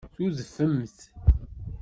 [0.15, 0.97] Tudfemt.